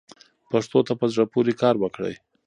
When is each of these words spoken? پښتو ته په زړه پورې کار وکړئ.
پښتو 0.51 0.79
ته 0.87 0.93
په 0.99 1.05
زړه 1.13 1.25
پورې 1.33 1.53
کار 1.61 1.75
وکړئ. 1.79 2.15